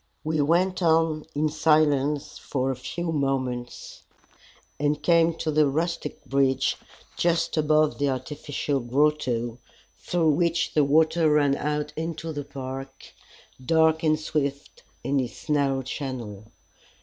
[0.23, 4.01] We went on in silence for a few moments,
[4.79, 6.75] and came to the rustic bridge
[7.17, 9.59] just above the artificial grotto
[9.99, 13.13] through which the water ran out into the park,
[13.63, 16.51] dark and swift in its narrow channel.